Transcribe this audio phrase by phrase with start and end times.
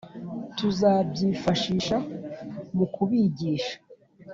[0.57, 1.97] tuzabyifashisha
[2.75, 3.75] mu kubigisha.